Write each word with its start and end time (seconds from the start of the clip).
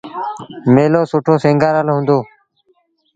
ميلو 0.73 1.01
سُٺو 1.11 1.33
سيٚݩگآرل 1.43 1.87
هُݩدو۔ 1.93 2.19